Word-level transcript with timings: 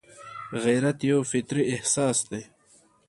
غیرت 0.63 0.99
یو 1.09 1.19
فطري 1.31 1.63
احساس 1.73 2.17
دی 2.29 2.41